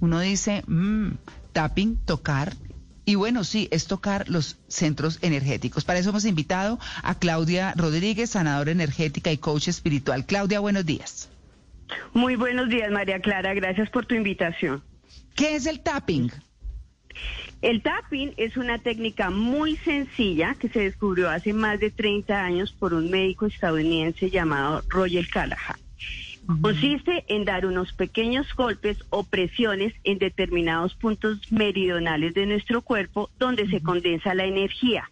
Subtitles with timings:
[0.00, 1.12] uno dice, mmm,
[1.52, 2.54] tapping, tocar.
[3.04, 5.84] Y bueno, sí, es tocar los centros energéticos.
[5.84, 10.26] Para eso hemos invitado a Claudia Rodríguez, sanadora energética y coach espiritual.
[10.26, 11.30] Claudia, buenos días.
[12.12, 13.54] Muy buenos días, María Clara.
[13.54, 14.82] Gracias por tu invitación.
[15.36, 16.32] ¿Qué es el tapping?
[17.62, 22.72] El tapping es una técnica muy sencilla que se descubrió hace más de 30 años
[22.72, 25.85] por un médico estadounidense llamado Roger Callahan.
[26.62, 33.30] Consiste en dar unos pequeños golpes o presiones en determinados puntos meridionales de nuestro cuerpo
[33.38, 35.10] donde se condensa la energía.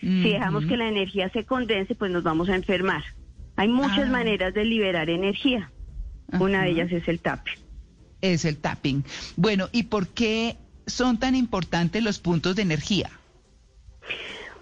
[0.00, 3.02] Si dejamos que la energía se condense, pues nos vamos a enfermar.
[3.56, 4.12] Hay muchas Ah.
[4.12, 5.70] maneras de liberar energía.
[6.38, 7.58] Una de ellas es el tapping.
[8.22, 9.04] Es el tapping.
[9.36, 13.10] Bueno, ¿y por qué son tan importantes los puntos de energía?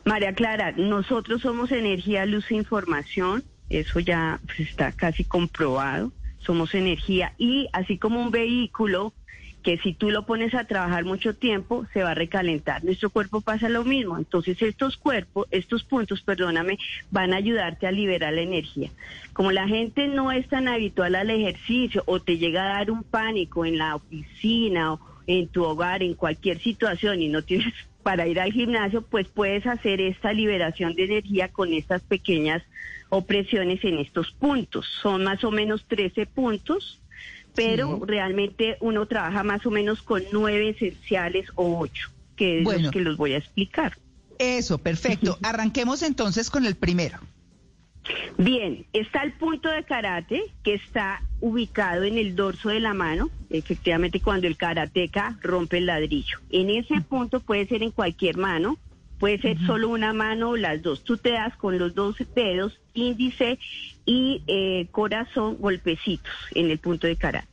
[0.04, 6.74] María Clara, nosotros somos energía, luz e información, eso ya pues, está casi comprobado, somos
[6.74, 9.12] energía y así como un vehículo
[9.62, 12.84] que si tú lo pones a trabajar mucho tiempo se va a recalentar.
[12.84, 16.78] Nuestro cuerpo pasa lo mismo, entonces estos cuerpos, estos puntos, perdóname,
[17.10, 18.90] van a ayudarte a liberar la energía.
[19.32, 23.02] Como la gente no es tan habitual al ejercicio o te llega a dar un
[23.02, 28.26] pánico en la oficina o en tu hogar, en cualquier situación y no tienes para
[28.26, 32.62] ir al gimnasio, pues puedes hacer esta liberación de energía con estas pequeñas
[33.10, 34.86] opresiones en estos puntos.
[35.02, 37.00] Son más o menos 13 puntos,
[37.54, 38.02] pero Sí.
[38.06, 42.82] realmente uno trabaja más o menos con nueve esenciales o ocho, que es Bueno.
[42.82, 43.96] los que los voy a explicar.
[44.38, 45.38] Eso, perfecto.
[45.42, 47.18] Arranquemos entonces con el primero.
[48.36, 53.30] Bien, está el punto de karate que está ubicado en el dorso de la mano,
[53.50, 56.38] efectivamente cuando el karateca rompe el ladrillo.
[56.50, 58.78] En ese punto puede ser en cualquier mano,
[59.18, 61.02] puede ser solo una mano o las dos.
[61.02, 63.58] Tú te das con los dos dedos, índice
[64.04, 67.48] y eh, corazón, golpecitos en el punto de karate.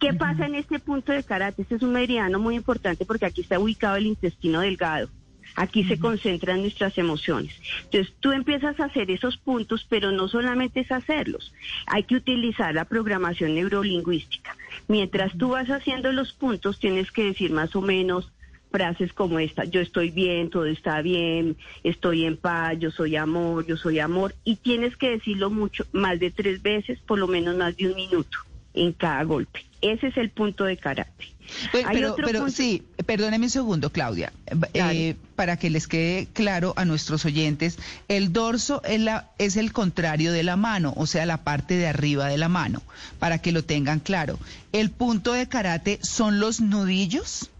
[0.00, 1.62] ¿Qué pasa en este punto de karate?
[1.62, 5.08] Este es un meridiano muy importante porque aquí está ubicado el intestino delgado.
[5.56, 7.54] Aquí se concentran nuestras emociones.
[7.84, 11.52] Entonces tú empiezas a hacer esos puntos, pero no solamente es hacerlos.
[11.86, 14.56] Hay que utilizar la programación neurolingüística.
[14.88, 18.30] Mientras tú vas haciendo los puntos, tienes que decir más o menos
[18.74, 23.64] frases como esta, yo estoy bien, todo está bien, estoy en paz, yo soy amor,
[23.64, 27.56] yo soy amor, y tienes que decirlo mucho, más de tres veces, por lo menos
[27.56, 28.36] más de un minuto
[28.74, 29.64] en cada golpe.
[29.92, 31.26] Ese es el punto de karate.
[31.72, 35.16] Pero, Hay pero, otro pero punto- sí, perdóneme un segundo, Claudia, eh, Dale.
[35.36, 37.78] para que les quede claro a nuestros oyentes,
[38.08, 41.86] el dorso es, la, es el contrario de la mano, o sea, la parte de
[41.86, 42.80] arriba de la mano,
[43.18, 44.38] para que lo tengan claro.
[44.72, 47.50] ¿El punto de karate son los nudillos?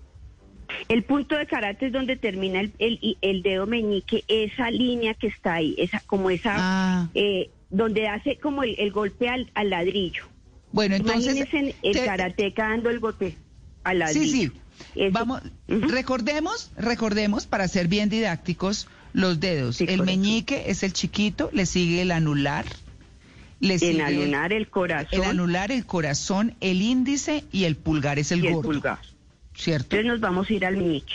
[0.89, 5.27] El punto de karate es donde termina el, el, el dedo meñique, esa línea que
[5.27, 9.69] está ahí, esa como esa, Ah, eh, donde hace como el, el golpe al, al
[9.71, 10.25] ladrillo.
[10.75, 11.37] Bueno, entonces...
[11.37, 13.37] Imagínense el te- karateca dando el golpe
[13.85, 14.25] al ladrillo.
[14.25, 14.53] Sí, sí.
[14.97, 19.77] Eso- Vamos, recordemos, recordemos para ser bien didácticos los dedos.
[19.77, 20.05] Sí, el correcto.
[20.05, 22.65] meñique es el chiquito, le sigue el anular,
[23.61, 28.33] le sigue alunar el corazón el anular, el corazón, el índice y el pulgar es
[28.33, 28.99] el y el gordo, pulgar.
[29.55, 29.95] ¿cierto?
[29.97, 31.15] Entonces nos vamos a ir al meñique,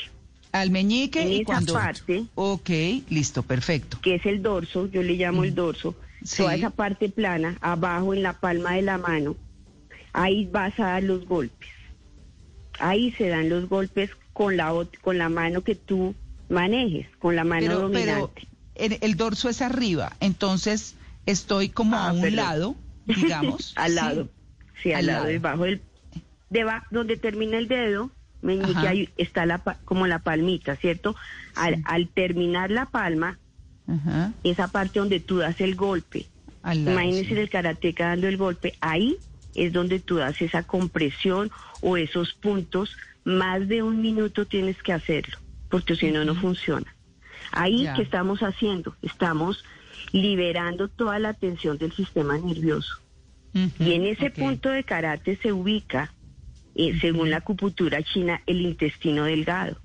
[0.53, 2.23] Al meñique en y esa cuando parte.
[2.35, 2.69] Ok,
[3.09, 3.99] listo, perfecto.
[4.01, 6.25] que es el dorso, yo le llamo el dorso, Mm.
[6.25, 6.37] Sí.
[6.37, 9.35] toda esa parte plana, abajo en la palma de la mano,
[10.13, 11.69] ahí vas a dar los golpes.
[12.79, 16.15] Ahí se dan los golpes con la con la mano que tú
[16.49, 18.47] manejes, con la mano Pero, pero dominante.
[18.75, 22.35] el, el dorso es arriba, entonces estoy como Ah, a un perdón.
[22.37, 22.75] lado,
[23.05, 23.73] digamos.
[23.75, 24.29] al lado.
[24.81, 25.31] Sí, al, Al lado, lado.
[25.31, 25.81] debajo del
[26.49, 28.11] deba- donde termina el dedo,
[28.41, 31.15] meñique, ahí está la como la palmita, ¿cierto?
[31.55, 31.81] Al, Sí.
[31.85, 33.37] al terminar la palma,
[33.87, 36.27] Ajá, esa parte donde tú das el golpe,
[36.63, 37.33] Imagínense sí.
[37.39, 38.75] el karateca dando el golpe.
[38.79, 39.17] Ahí
[39.55, 41.51] es donde tú das esa compresión
[41.81, 42.95] o esos puntos.
[43.25, 45.37] Más de un minuto tienes que hacerlo,
[45.69, 46.95] porque si no, no funciona.
[47.51, 47.93] Ahí Ya.
[47.95, 49.63] que estamos haciendo, estamos
[50.11, 52.99] liberando toda la tensión del sistema nervioso.
[53.53, 56.13] Y en ese punto de karate se ubica,
[56.75, 59.77] eh, según la acupuntura china, el intestino delgado.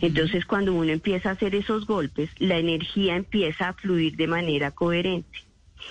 [0.00, 4.70] Entonces, cuando uno empieza a hacer esos golpes, la energía empieza a fluir de manera
[4.72, 5.38] coherente,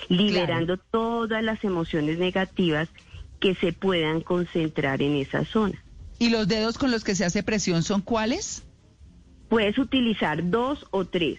[0.08, 2.88] liberando todas las emociones negativas
[3.40, 5.82] que se puedan concentrar en esa zona.
[6.18, 8.62] ¿Y los dedos con los que se hace presión son cuáles?
[9.48, 11.38] Puedes utilizar dos o tres.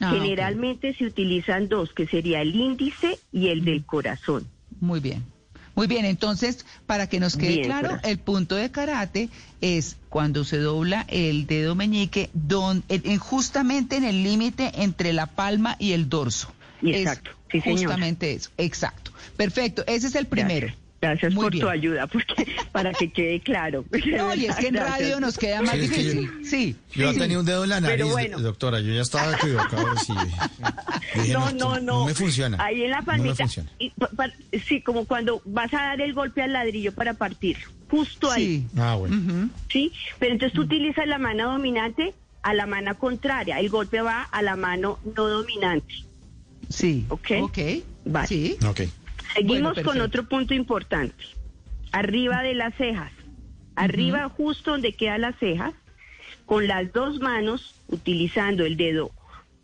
[0.00, 4.46] Ah, Generalmente se utilizan dos, que sería el índice y el del corazón.
[4.80, 5.24] Muy bien.
[5.74, 8.10] Muy bien, entonces, para que nos quede Bien, claro, corazón.
[8.10, 9.28] el punto de karate
[9.60, 15.12] es cuando se dobla el dedo meñique, don, en- en- justamente en el límite entre
[15.12, 16.52] la palma y el dorso.
[16.82, 19.12] Exacto, Es sí, justamente eso, exacto.
[19.36, 20.68] Perfecto, ese es el primero.
[21.00, 21.62] Gracias Muy por bien.
[21.64, 23.84] tu ayuda, porque para que quede claro.
[24.16, 24.98] No, y es que en Gracias.
[24.98, 26.44] radio nos queda más Sí, es que yo- difícil.
[26.44, 26.76] Sí.
[26.92, 27.18] Yo sí.
[27.20, 28.40] tenía un dedo en la Pero nariz, bueno.
[28.40, 28.80] doctora.
[28.80, 29.96] Yo ya estaba equivocado.
[29.98, 30.12] Sí.
[31.14, 32.04] Dije, No, no, no.
[32.04, 32.56] me funciona.
[32.60, 33.36] Ahí en la No me palmita.
[33.44, 33.70] funciona.
[33.78, 34.32] y pa- pa-
[34.66, 37.64] sí, como cuando vas a dar el golpe al ladrillo para partirlo.
[37.88, 38.66] Justo ahí.
[38.74, 38.78] Sí.
[38.80, 39.50] Ah, bueno.
[39.70, 39.92] ¿sí?
[40.18, 42.12] Pero entonces tú utilizas la mano dominante
[42.42, 43.60] a la mano contraria.
[43.60, 45.94] El golpe va a la mano no dominante.
[46.68, 47.06] Sí.
[47.08, 47.30] Ok.
[47.42, 47.58] Ok.
[48.04, 48.28] Vale.
[48.28, 48.56] Sí.
[48.66, 48.80] Ok.
[49.34, 51.24] Seguimos Bueno, con otro punto importante.
[51.92, 53.12] Arriba de las cejas.
[53.74, 55.72] Arriba, justo donde quedan las cejas,
[56.46, 59.12] con las dos manos, utilizando el dedo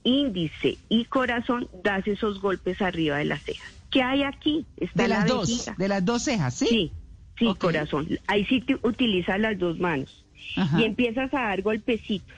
[0.05, 3.67] índice y corazón, das esos golpes arriba de las cejas.
[3.91, 4.67] ¿Qué hay aquí?
[4.77, 5.71] Está De la las dos.
[5.77, 6.67] De las dos cejas, ¿sí?
[6.67, 6.93] Sí,
[7.39, 8.07] sí, corazón.
[8.27, 10.24] Ahí sí te utilizas las dos manos
[10.57, 10.81] Ajá.
[10.81, 12.37] y empiezas a dar golpecitos.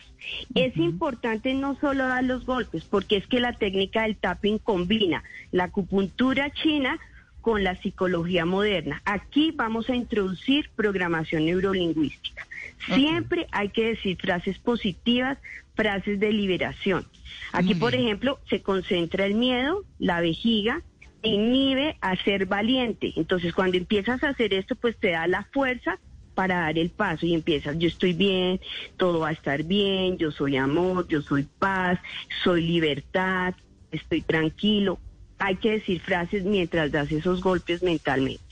[0.55, 5.23] Es importante no solo dar los golpes, porque es que la técnica del tapping combina
[5.53, 6.99] la acupuntura china
[7.41, 9.03] con la psicología moderna.
[9.05, 12.47] Aquí vamos a introducir programación neurolingüística.
[12.93, 15.39] Siempre hay que decir frases positivas,
[15.77, 17.07] frases de liberación.
[17.53, 20.83] Aquí, por ejemplo, se concentra el miedo, la vejiga,
[21.23, 23.13] te inhibe a ser valiente.
[23.17, 25.99] Entonces, cuando empiezas a hacer esto, pues te da la fuerza
[26.37, 28.61] para dar el paso y empiezas, yo estoy bien,
[28.99, 31.99] todo va a estar bien, yo soy amor, yo soy paz,
[32.45, 33.55] soy libertad,
[33.91, 34.99] estoy tranquilo.
[35.39, 38.43] Hay que decir frases mientras das esos golpes mentalmente.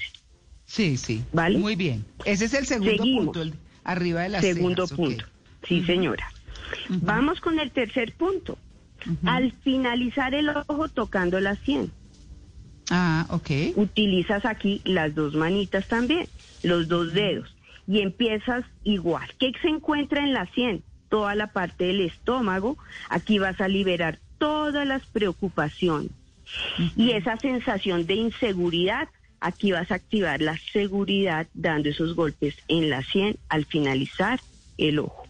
[0.67, 1.23] Sí, sí.
[1.33, 1.59] ¿Vale?
[1.59, 2.05] Muy bien.
[2.25, 3.25] Ese es el segundo Seguimos.
[3.27, 3.55] punto, el-
[3.85, 5.25] arriba de las Segundo cejas, punto.
[5.69, 6.27] Sí, señora.
[6.89, 8.57] Vamos con el tercer punto.
[9.27, 11.93] Al finalizar el ojo tocando la sien.
[12.91, 13.51] Ah, ok.
[13.77, 16.27] utilizas aquí las dos manitas también,
[16.63, 17.54] los dos dedos,
[17.87, 19.29] y empiezas igual.
[19.39, 20.83] ¿Qué se encuentra en la sien?
[21.09, 22.77] Toda la parte del estómago.
[23.09, 26.11] Aquí vas a liberar todas las preocupaciones.
[26.97, 29.09] Y esa sensación de inseguridad,
[29.41, 34.41] aquí vas a activar la seguridad dando esos golpes en la sien al finalizar
[34.79, 35.27] el ojo.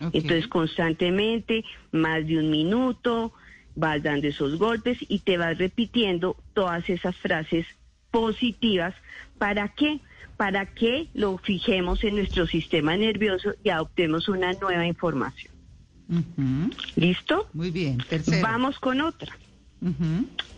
[0.00, 3.32] Entonces constantemente, más de un minuto,
[3.74, 7.66] vas dando esos golpes y te vas repitiendo todas esas frases
[8.10, 8.94] positivas.
[9.38, 10.00] ¿Para qué?
[10.36, 15.52] Para que lo fijemos en nuestro sistema nervioso y adoptemos una nueva información.
[16.94, 17.48] ¿Listo?
[17.52, 17.98] Muy bien.
[18.08, 18.42] Tercero.
[18.42, 19.36] Vamos con otra.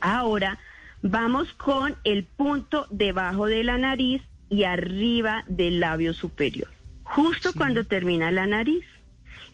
[0.00, 0.58] Ahora
[1.02, 6.69] vamos con el punto debajo de la nariz y arriba del labio superior.
[7.04, 7.58] Justo Sí.
[7.58, 8.84] cuando termina la nariz.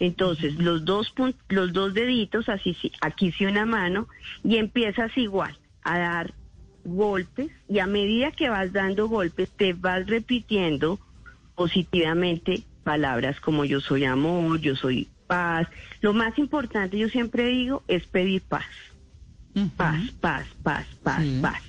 [0.00, 1.14] Entonces, los dos
[1.48, 4.08] los dos deditos, así sí, aquí sí una mano,
[4.42, 6.34] y empiezas igual a dar
[6.84, 11.00] golpes, y a medida que vas dando golpes, te vas repitiendo
[11.54, 15.66] positivamente palabras como yo soy amor, yo soy paz.
[16.00, 18.66] Lo más importante, yo siempre digo, es pedir paz
[19.76, 21.38] paz, paz, paz, paz, Sí.
[21.40, 21.62] paz.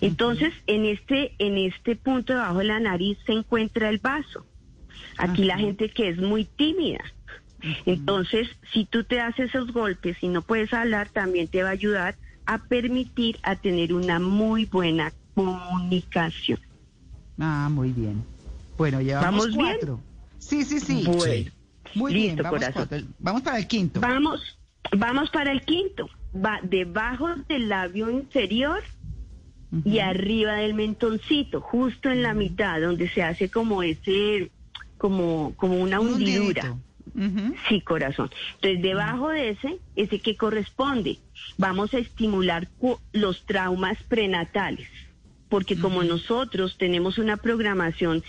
[0.00, 4.46] Entonces, en este, en este punto debajo de la nariz se encuentra el vaso.
[5.16, 7.02] Aquí la gente que es muy tímida.
[7.86, 11.72] Entonces, si tú te haces esos golpes y no puedes hablar, también te va a
[11.72, 16.58] ayudar a permitir a tener una muy buena comunicación.
[17.38, 18.22] Ah, muy bien.
[18.76, 19.76] Bueno, llevamos ¿Vamos bien?
[19.78, 20.00] cuatro.
[20.38, 21.04] Sí, sí, sí.
[21.06, 21.50] Bueno, Sí.
[21.94, 22.36] Muy bien.
[22.36, 22.86] Vamos, corazón.
[22.88, 23.06] cuatro.
[23.18, 24.00] vamos para el quinto.
[24.00, 24.58] Vamos,
[24.96, 26.08] vamos para el quinto.
[26.34, 28.80] Va debajo del labio inferior
[29.84, 34.50] y arriba del mentoncito, justo en la mitad, donde se hace como ese,
[34.98, 36.62] como, como una Un hundidura.
[36.72, 36.78] hundidito.
[37.68, 38.30] Sí, corazón.
[38.54, 41.18] Entonces, debajo de ese, ese que corresponde,
[41.58, 42.68] vamos a estimular
[43.12, 44.88] los traumas prenatales,
[45.48, 48.22] porque como nosotros tenemos una programación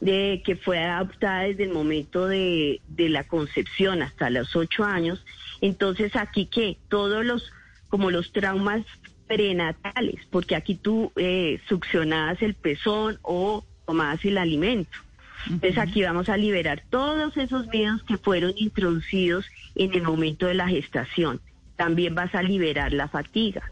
[0.00, 5.24] de que fue adaptada desde el momento de, de la concepción hasta los ocho años,
[5.60, 7.50] entonces aquí que todos los,
[7.88, 8.84] como los traumas
[9.26, 14.98] prenatales, porque aquí tú eh, succionabas el pezón o tomabas el alimento.
[15.46, 20.54] Entonces aquí vamos a liberar todos esos miedos que fueron introducidos en el momento de
[20.54, 21.40] la gestación.
[21.76, 23.62] También vas a liberar la fatiga.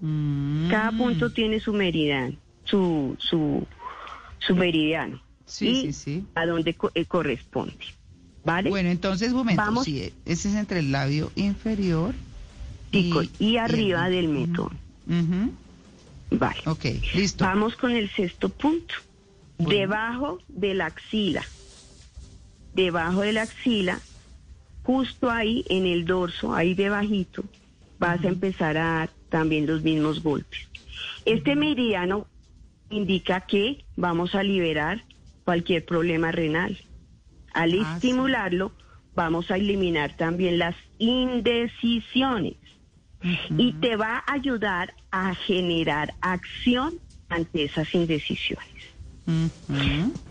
[0.00, 0.68] Mm.
[0.68, 3.66] Cada punto tiene su meridiano, su, su,
[4.38, 5.22] su meridiano.
[5.46, 6.24] Sí, y sí, sí.
[6.34, 7.76] A dónde co- eh, corresponde.
[8.44, 8.68] ¿Vale?
[8.68, 9.62] Bueno, entonces, un momento.
[9.62, 9.84] Vamos.
[9.84, 12.14] Sí, ese es entre el labio inferior
[12.92, 14.50] y, y arriba el- del.
[14.50, 15.52] Ujú.
[16.30, 16.60] Vale.
[16.66, 17.44] Ok, listo.
[17.44, 18.94] Vamos con el sexto punto.
[19.58, 19.70] Bueno.
[19.80, 21.42] Debajo de la axila.
[22.74, 24.00] Debajo de la axila,
[24.82, 27.44] justo ahí en el dorso, ahí debajito,
[27.98, 30.68] vas a empezar a dar también los mismos golpes.
[31.24, 32.26] Este meridiano
[32.90, 35.02] indica que vamos a liberar
[35.44, 36.78] cualquier problema renal.
[37.54, 38.08] Al Ah, sí.
[38.08, 38.72] estimularlo,
[39.14, 42.56] vamos a eliminar también las indecisiones
[43.56, 48.68] y te va a ayudar a generar acción ante esas indecisiones.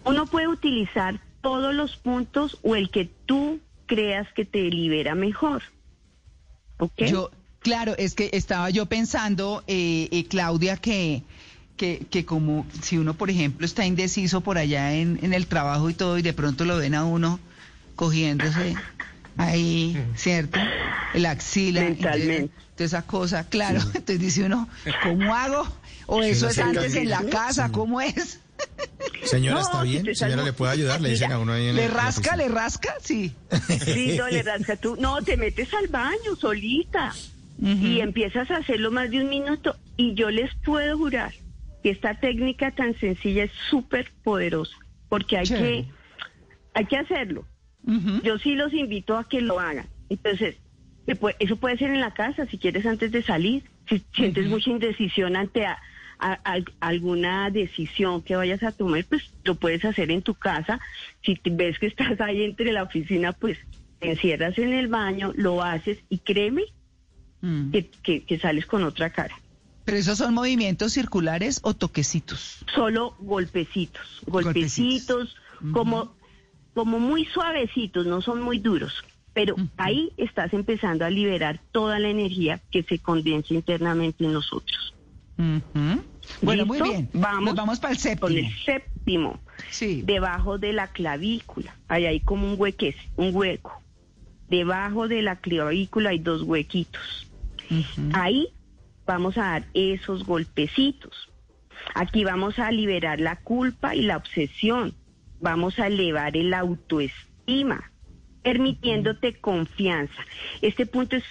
[0.04, 5.64] Uno puede utilizar todos los puntos o el que tú creas que te libera mejor.
[6.78, 7.04] ¿Ok?
[7.06, 11.24] Yo, claro, es que estaba yo pensando, eh, eh, Claudia, que,
[11.78, 15.90] que, que como si uno, por ejemplo, está indeciso por allá en, en el trabajo
[15.90, 17.40] y todo, y de pronto lo ven a uno
[17.96, 18.76] cogiéndose
[19.38, 20.60] ahí, ¿cierto?
[21.14, 21.82] La axila.
[21.82, 22.36] Mentalmente.
[22.36, 23.80] entonces, toda esa cosa, claro.
[23.94, 24.68] Entonces dice uno,
[25.04, 25.66] ¿cómo hago?
[26.08, 27.72] O eso es antes en la casa, Sí.
[27.74, 28.40] ¿cómo es?
[29.24, 30.16] Señora, No, ¿está bien?
[30.16, 31.02] Señora, ¿le puede ayudar?
[31.02, 32.96] Le dicen a uno ahí en ¿Le rasca, le rasca?
[33.02, 33.34] Sí.
[33.84, 34.96] Sí, no le rasca tú.
[35.00, 37.14] No, te metes al baño solita
[37.60, 39.76] y empiezas a hacerlo más de un minuto.
[39.98, 41.34] Y yo les puedo jurar
[41.82, 44.76] que esta técnica tan sencilla es súper poderosa
[45.10, 45.86] porque hay que,
[46.74, 47.46] hay que hacerlo.
[48.24, 49.88] Yo sí los invito a que lo hagan.
[50.10, 50.56] Entonces,
[51.40, 53.64] eso puede ser en la casa, si quieres antes de salir.
[53.88, 55.78] Si sientes mucha indecisión ante a-
[56.34, 60.80] a- a- alguna decisión que vayas a tomar, pues lo puedes hacer en tu casa.
[61.24, 63.58] Si te- ves que estás ahí entre la oficina, pues
[64.00, 66.64] te encierras en el baño, lo haces y créeme
[67.42, 67.72] Mm.
[67.72, 69.36] que, que- que sales con otra cara.
[69.84, 72.66] ¿Pero esos son movimientos circulares o toquecitos?
[72.74, 75.36] Solo golpecitos, Golpecitos.
[75.36, 75.36] golpecitos,
[75.74, 76.16] como,
[76.74, 78.94] como muy suavecitos, no son muy duros.
[79.34, 84.94] Pero ahí estás empezando a liberar toda la energía que se condensa internamente en nosotros.
[85.38, 86.02] Ujú.
[86.42, 87.10] Bueno, muy bien.
[87.14, 88.04] Vamos Nos vamos para el Con
[88.34, 88.48] séptimo.
[88.50, 89.40] el séptimo,
[89.70, 90.02] Sí.
[90.06, 93.82] debajo de la clavícula, hay ahí como un hueque, un hueco.
[94.50, 97.28] Debajo de la clavícula hay dos huequitos.
[98.14, 98.50] Ahí
[99.08, 101.30] vamos a dar esos golpecitos.
[101.94, 104.94] Aquí vamos a liberar la culpa y la obsesión.
[105.42, 107.92] Vamos a elevar el autoestima,
[108.44, 110.14] permitiéndote confianza.
[110.62, 111.24] Este punto es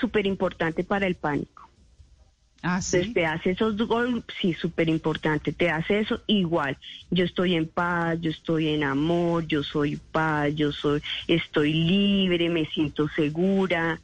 [0.00, 1.63] súper importante para el pánico.
[2.66, 3.12] Ah, Entonces sí.
[3.12, 6.78] te hace esos golpes, sí, súper importante, te hace eso igual.
[7.10, 12.48] Yo estoy en paz, yo estoy en amor, yo soy paz, yo soy, estoy libre,
[12.48, 14.00] me siento segura.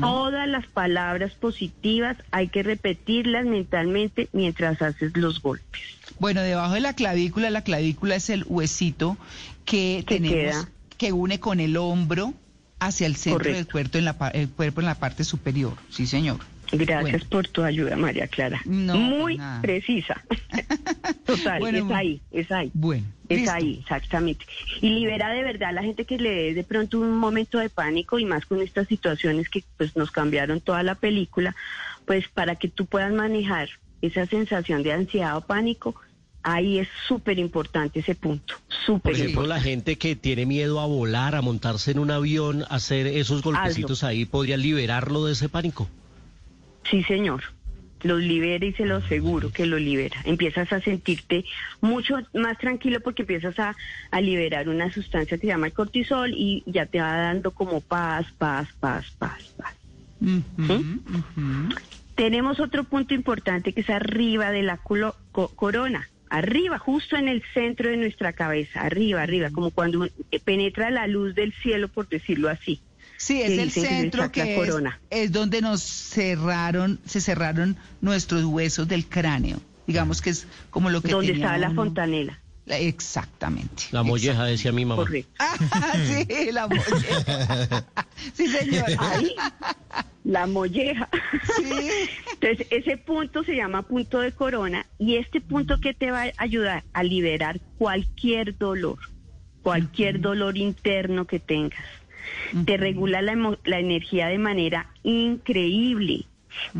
[0.00, 5.80] Todas las palabras positivas hay que repetirlas mentalmente mientras haces los golpes.
[6.18, 9.18] Bueno, debajo de la clavícula, la clavícula es el huesito
[9.66, 10.68] que Que tenemos, queda.
[10.96, 12.32] que une con el hombro
[12.78, 15.74] hacia el centro del cuerpo en la, el cuerpo en la parte superior.
[15.90, 16.38] Sí, señor.
[16.72, 17.26] Gracias Bueno.
[17.30, 18.60] por tu ayuda, María Clara.
[18.64, 19.60] No, Muy nada.
[19.62, 20.22] precisa.
[21.26, 22.70] Total, Bueno, es ahí, es ahí.
[22.74, 23.52] Bueno, Es listo.
[23.52, 24.44] ahí, exactamente.
[24.80, 27.70] Y libera de verdad a la gente que le dé de pronto un momento de
[27.70, 31.54] pánico y más con estas situaciones que pues nos cambiaron toda la película,
[32.06, 33.68] pues para que tú puedas manejar
[34.02, 35.94] esa sensación de ansiedad o pánico,
[36.42, 38.54] ahí es súper importante ese punto,
[38.86, 39.54] súper Por ejemplo, importante.
[39.54, 44.02] la gente que tiene miedo a volar, a montarse en un avión, hacer esos golpecitos
[44.04, 45.88] ahí, podría liberarlo de ese pánico.
[46.84, 47.42] Sí, señor.
[48.02, 50.16] Los libera y se lo aseguro que lo libera.
[50.24, 51.44] Empiezas a sentirte
[51.82, 53.76] mucho más tranquilo porque empiezas a,
[54.10, 57.82] a liberar una sustancia que se llama el cortisol y ya te va dando como
[57.82, 59.74] paz, paz, paz, paz, paz.
[62.14, 66.08] Tenemos otro punto importante que es arriba de la culo- co- corona.
[66.30, 71.06] Arriba, justo en el centro de nuestra cabeza, arriba, arriba, como cuando eh, penetra la
[71.06, 72.80] luz del cielo, por decirlo así.
[73.20, 74.98] Sí, es que el que centro que es, corona.
[75.10, 79.60] es donde nos cerraron, se cerraron nuestros huesos del cráneo.
[79.86, 82.38] Digamos que es como lo que donde estaba la fontanela.
[82.64, 83.84] La- Exactamente.
[83.90, 85.02] La molleja, decía mi mamá.
[85.02, 85.30] Correcto.
[85.38, 85.54] Ah,
[86.06, 87.84] sí, la molleja.
[88.34, 88.84] Sí, señor.
[88.98, 89.34] Ahí,
[90.24, 91.08] la molleja.
[91.56, 91.90] Sí.
[92.40, 96.32] Entonces, ese punto se llama punto de corona y este punto que te va a
[96.38, 98.98] ayudar a liberar cualquier dolor,
[99.62, 101.80] cualquier dolor interno que tengas.
[102.64, 106.26] Te regula la, la energía de manera increíble.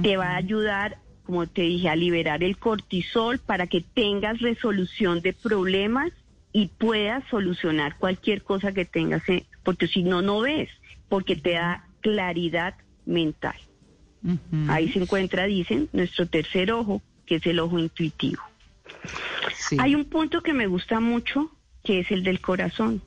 [0.03, 5.21] Te va a ayudar, como te dije, a liberar el cortisol para que tengas resolución
[5.21, 6.13] de problemas
[6.53, 10.69] y puedas solucionar cualquier cosa que tengas, eh, porque si no, no ves,
[11.09, 12.75] porque te da claridad
[13.07, 13.55] mental.
[14.69, 18.43] Ahí se encuentra, dicen, nuestro tercer ojo, que es el ojo intuitivo.
[19.55, 19.77] Sí.
[19.79, 21.51] Hay un punto que me gusta mucho,
[21.85, 23.03] que es el del corazón.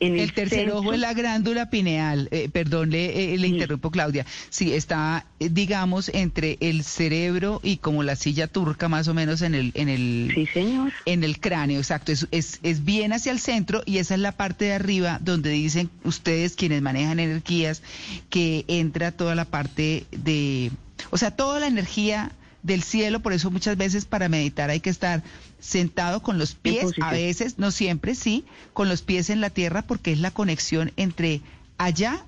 [0.00, 2.28] En El tercer centro- ojo es la glándula pineal.
[2.32, 3.54] Eh, perdón, le, eh, le Sí.
[3.54, 4.26] interrumpo, Claudia.
[4.50, 9.42] Sí, está, eh, digamos, entre el cerebro y como la silla turca, más o menos
[9.42, 10.92] en el, en el, Sí, señor.
[11.06, 12.10] en el cráneo, exacto.
[12.12, 15.50] Es, es, es bien hacia el centro y esa es la parte de arriba donde
[15.50, 17.82] dicen ustedes, quienes manejan energías,
[18.28, 20.70] que entra toda la parte de,
[21.10, 22.32] o sea, toda la energía
[22.62, 23.20] del cielo.
[23.20, 25.22] Por eso muchas veces para meditar hay que estar
[25.62, 29.82] sentado con los pies, a veces, no siempre, sí, con los pies en la tierra
[29.82, 31.40] porque es la conexión entre
[31.78, 32.24] allá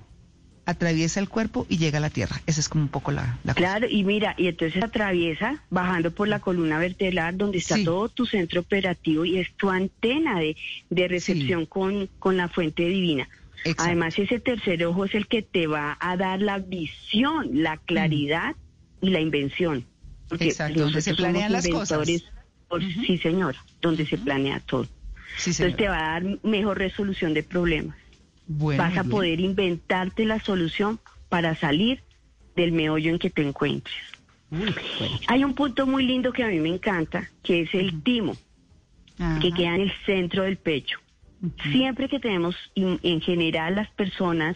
[0.65, 2.41] atraviesa el cuerpo y llega a la tierra.
[2.47, 6.27] Esa es como un poco la, la Claro, y mira, y entonces atraviesa bajando por
[6.27, 10.55] la columna vertebral donde está todo tu centro operativo y es tu antena de,
[10.89, 13.27] de recepción con, con la fuente divina.
[13.77, 18.55] Además, ese tercer ojo es el que te va a dar la visión, la claridad
[19.01, 19.85] y la invención.
[20.39, 22.07] Exacto, donde se planean las cosas.
[23.05, 24.87] Sí, señora, donde se planea todo.
[25.37, 27.97] Entonces te va a dar mejor resolución de problemas.
[28.47, 32.01] Vas a poder inventarte la solución para salir
[32.55, 33.95] del meollo en que te encuentres.
[35.27, 38.37] Hay un punto muy lindo que a mí me encanta, que es el timo,
[39.41, 40.99] que queda en el centro del pecho.
[41.71, 44.55] Siempre que tenemos, en general las personas,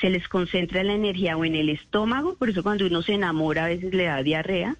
[0.00, 3.64] se les concentra la energía o en el estómago, por eso cuando uno se enamora
[3.64, 4.76] a veces le da diarrea,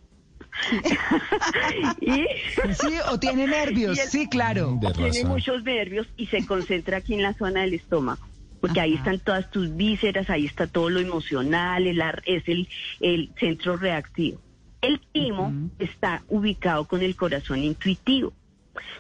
[2.00, 4.78] sí, o tiene nervios, sí, claro.
[4.94, 8.26] Tiene muchos nervios y se concentra aquí en la zona del estómago.
[8.61, 11.87] Porque ahí están todas tus vísceras, ahí está todo lo emocional,
[12.25, 12.66] es el,
[13.00, 14.40] el centro reactivo.
[14.80, 18.32] El timo está ubicado con el corazón intuitivo.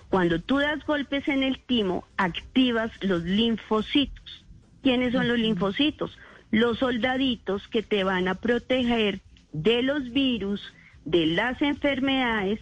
[0.08, 4.44] Cuando tú das golpes en el timo, activas los linfocitos.
[4.82, 6.16] ¿Quiénes son los linfocitos?
[6.50, 9.20] Los soldaditos que te van a proteger
[9.52, 10.60] de los virus,
[11.04, 12.60] de las enfermedades,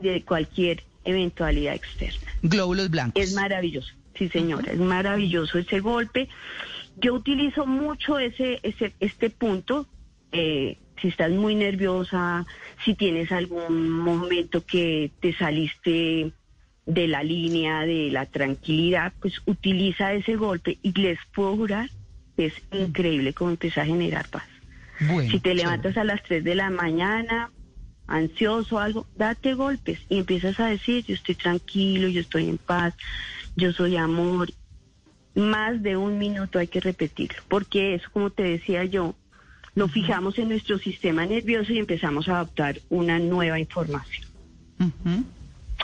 [0.00, 2.30] de cualquier eventualidad externa.
[2.42, 3.22] Glóbulos blancos.
[3.22, 6.28] Es maravilloso, sí señora, es maravilloso ese golpe.
[7.00, 9.86] Yo utilizo mucho ese, ese este punto.
[10.32, 12.44] Eh, si estás muy nerviosa,
[12.84, 16.32] si tienes algún momento que te saliste
[16.86, 21.90] de la línea de la tranquilidad, pues utiliza ese golpe y les puedo jurar
[22.36, 24.44] que es increíble cómo empieza a generar paz.
[25.30, 27.50] si te levantas a las 3 de la mañana,
[28.08, 32.94] ansioso, algo, date golpes y empiezas a decir, yo estoy tranquilo, yo estoy en paz,
[33.54, 34.50] yo soy amor.
[35.34, 39.14] Más de un minuto hay que repetirlo, porque eso, como te decía yo,
[39.74, 44.26] lo fijamos en nuestro sistema nervioso y empezamos a adoptar una nueva información.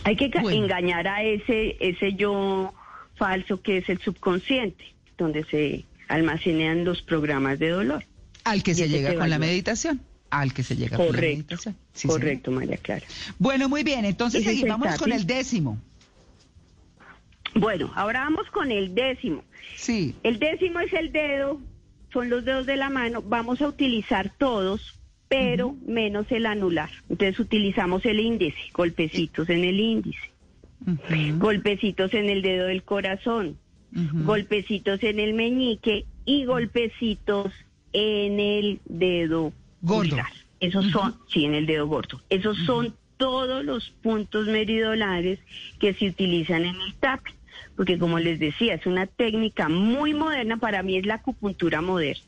[0.03, 2.75] Hay que engañar a ese, ese yo
[3.17, 4.85] falso que es el subconsciente,
[5.17, 8.05] donde se almacenan los programas de dolor.
[8.43, 10.01] Al que se llega con la meditación
[10.41, 11.57] al que se llega correcto,
[12.07, 13.07] correcto, María Clara.
[13.39, 15.79] Bueno, muy bien, entonces seguimos con el décimo.
[17.55, 19.45] Bueno, ahora vamos con el décimo.
[19.77, 20.15] Sí.
[20.23, 21.61] El décimo es el dedo,
[22.13, 23.23] son los dedos de la mano.
[23.23, 26.91] Vamos a utilizar todos, pero menos el anular.
[27.09, 30.31] Entonces utilizamos el índice, golpecitos en el índice,
[31.39, 33.57] golpecitos en el dedo del corazón,
[33.93, 37.53] golpecitos en el meñique y golpecitos
[37.93, 39.53] en el dedo
[39.85, 40.17] Gordo.
[40.61, 42.21] Esos son, sí, en el dedo gordo.
[42.31, 45.39] Esos son todos los puntos meridionales
[45.79, 47.35] que se utilizan en el tapping.
[47.77, 52.23] Porque como les decía, es una técnica muy moderna, para mí es la acupuntura moderna.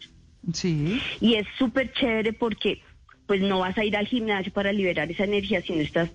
[0.52, 1.00] Sí.
[1.20, 2.82] Y es súper chévere porque
[3.26, 6.10] pues no vas a ir al gimnasio para liberar esa energía si no estás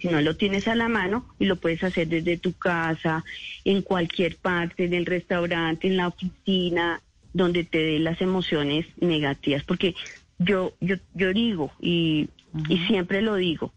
[0.00, 3.22] si no lo tienes a la mano y lo puedes hacer desde tu casa,
[3.66, 7.02] en cualquier parte, en el restaurante, en la oficina,
[7.34, 9.94] donde te dé las emociones negativas, porque
[10.40, 12.28] yo, yo, yo digo, y,
[12.68, 13.72] y siempre lo digo,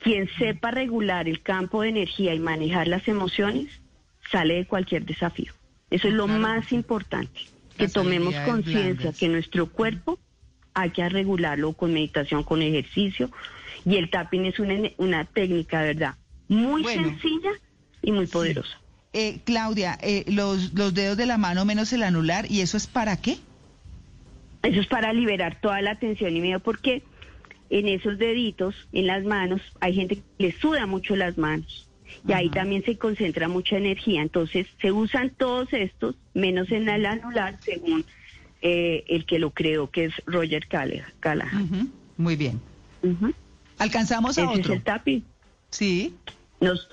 [0.00, 3.68] quien sepa regular el campo de energía y manejar las emociones,
[4.32, 5.52] sale de cualquier desafío.
[5.90, 7.40] Eso es lo más importante,
[7.76, 10.18] que tomemos conciencia que nuestro cuerpo
[10.74, 13.30] hay que regularlo con meditación, con ejercicio,
[13.84, 16.14] y el tapping es una, una técnica, ¿verdad?
[16.48, 17.50] Muy sencilla
[18.02, 18.80] y muy poderosa.
[19.12, 22.86] Eh, Claudia, eh, los, los dedos de la mano menos el anular, ¿y eso es
[22.86, 23.38] para qué?
[24.66, 27.02] Eso es para liberar toda la tensión y miedo porque
[27.70, 31.88] en esos deditos, en las manos, hay gente que le suda mucho las manos
[32.26, 34.22] y ahí también se concentra mucha energía.
[34.22, 38.04] Entonces se usan todos estos, menos en el anular, según
[38.62, 41.92] eh, el que lo creó, que es Roger Callahan.
[42.16, 42.60] Muy bien.
[43.78, 44.60] ¿Alcanzamos a otro?
[44.60, 45.22] Es el tapi.
[45.70, 46.14] Sí.
[46.60, 46.88] Nos,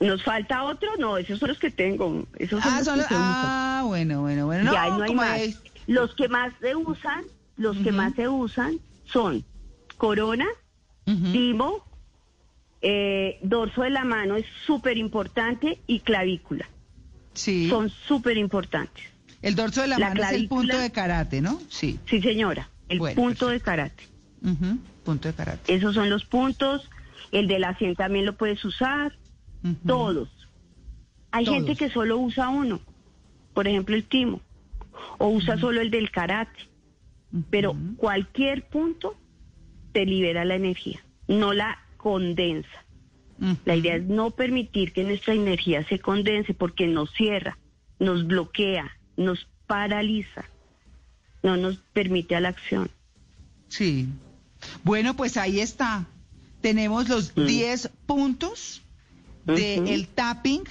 [0.00, 0.96] ¿Nos falta otro?
[0.98, 2.26] No, esos son los que tengo.
[2.38, 4.64] Esos ah, son los, ah, bueno, bueno, bueno.
[4.64, 5.62] No, ya, no hay más.
[5.86, 7.24] Los que más se usan,
[7.56, 9.44] los que más se usan son
[9.96, 10.46] corona,
[11.04, 11.84] timo,
[12.80, 16.68] eh, dorso de la mano es súper importante y clavícula.
[17.34, 17.68] Sí.
[17.68, 19.04] Son súper importantes.
[19.40, 21.60] El dorso de la, mano es el punto de karate, ¿no?
[21.68, 21.98] Sí.
[22.06, 22.68] Sí, señora.
[22.88, 24.04] El punto de karate.
[25.04, 25.74] Punto de karate.
[25.74, 26.88] Esos son los puntos.
[27.32, 29.16] El de la sien también lo puedes usar.
[29.86, 30.28] Todos.
[31.30, 32.80] Hay gente que solo usa uno.
[33.54, 34.40] Por ejemplo, el timo
[35.18, 36.58] o usa solo el del karate.
[37.50, 39.16] Pero cualquier punto
[39.92, 42.68] te libera la energía, no la condensa.
[43.64, 47.58] La idea es no permitir que nuestra energía se condense porque nos cierra,
[47.98, 50.44] nos bloquea, nos paraliza.
[51.42, 52.88] no nos permite a la acción.
[53.66, 54.06] Sí.
[54.84, 56.06] Bueno, pues ahí está.
[56.60, 57.46] Tenemos los Mm.
[57.46, 58.80] 10 puntos
[59.44, 60.06] del Ujú.
[60.14, 60.62] tapping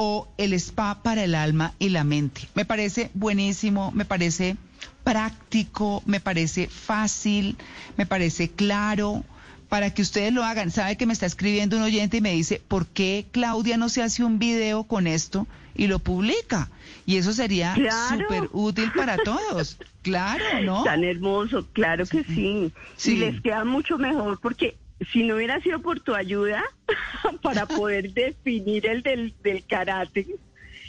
[0.00, 2.42] o el spa para el alma y la mente.
[2.54, 4.56] Me parece buenísimo, me parece
[5.02, 7.56] práctico, me parece fácil,
[7.96, 9.24] me parece claro
[9.68, 10.70] para que ustedes lo hagan.
[10.70, 14.00] Sabe que me está escribiendo un oyente y me dice, ¿por qué Claudia no se
[14.02, 16.70] hace un video con esto y lo publica?
[17.04, 18.18] Y eso sería Claro.
[18.20, 19.78] súper útil para todos.
[20.00, 20.84] Claro, ¿no?
[20.84, 22.72] Tan hermoso, claro que sí.
[22.96, 23.12] Sí.
[23.12, 24.78] Y les queda mucho mejor porque
[25.12, 26.62] si no hubiera sido por tu ayuda
[27.42, 30.26] para poder definir el del, del karate,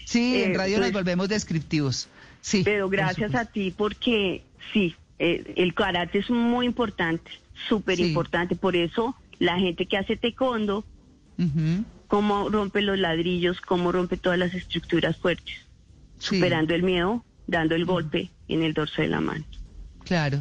[0.06, 2.08] Sí, en Eh, radio nos pues- volvemos descriptivos.
[2.42, 2.62] Sí.
[2.64, 4.44] pero gracias a ti porque
[4.74, 7.30] sí, eh, el karate es muy importante,
[7.68, 8.06] súper Sí.
[8.08, 8.56] importante.
[8.56, 10.86] Por eso la gente que hace taekwondo,
[11.38, 15.54] Ujú, cómo rompe los ladrillos, cómo rompe todas las estructuras fuertes,
[16.18, 19.46] sí, superando el miedo, dando el golpe en el dorso de la mano.
[20.06, 20.40] Claro.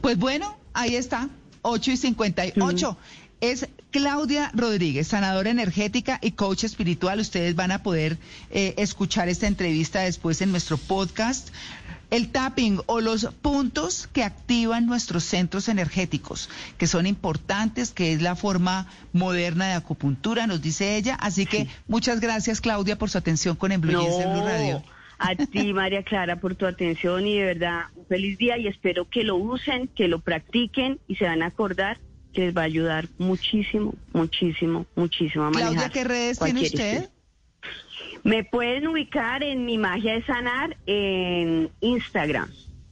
[0.00, 1.28] Pues bueno, ahí está,
[1.62, 2.96] 8 y 58.
[3.40, 7.20] Es Claudia Rodríguez, sanadora energética y coach espiritual.
[7.20, 8.18] Ustedes van a poder
[8.50, 11.48] eh, escuchar esta entrevista después en nuestro podcast.
[12.10, 18.20] El tapping o los puntos que activan nuestros centros energéticos, que son importantes, que es
[18.20, 21.14] la forma moderna de acupuntura, nos dice ella.
[21.14, 24.82] Así que muchas gracias, Claudia, por su atención con En Blue Blue Radio.
[25.20, 29.04] A ti, María Clara, por tu atención y de verdad, un feliz día y espero
[29.08, 31.98] que lo usen, que lo practiquen y se van a acordar
[32.32, 35.74] que les va a ayudar muchísimo, muchísimo, muchísimo a manejar.
[35.74, 37.10] Claudia, ¿qué redes tiene usted?
[38.22, 42.50] Me pueden ubicar en mi magia de sanar en Instagram.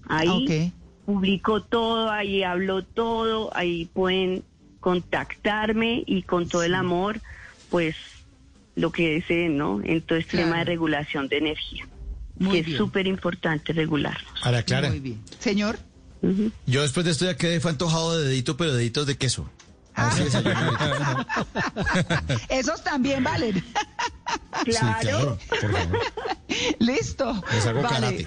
[0.09, 0.73] Ahí Ok.
[1.07, 4.43] publico todo, ahí hablo todo, ahí pueden
[4.81, 7.21] contactarme y con todo el amor,
[7.71, 7.97] pues
[8.75, 9.81] lo que deseen, ¿no?
[9.85, 10.47] En todo este Claro.
[10.47, 11.87] tema de regulación de energía,
[12.39, 12.73] Muy que bien.
[12.73, 14.23] es súper importante regularnos.
[14.45, 15.21] María Clara, Muy bien.
[15.39, 15.79] Señor.
[16.67, 19.49] Yo después de esto ya quedé fue antojado de dedito, pero deditos de queso.
[19.95, 21.27] A ver si desayuno ahorita.
[22.49, 23.63] Esos también valen.
[24.65, 25.39] Sí, Claro.
[26.79, 27.43] Listo.
[27.53, 28.25] Les hago Vale.
[28.25, 28.27] karate.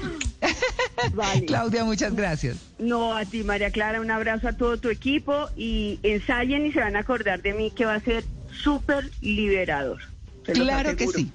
[1.13, 1.45] vale.
[1.45, 2.57] Claudia, muchas gracias.
[2.79, 6.79] No, a ti, María Clara, un abrazo a todo tu equipo y ensayen y se
[6.79, 8.23] van a acordar de mí que va a ser
[8.63, 9.99] súper liberador.
[10.45, 11.31] Claro que sí.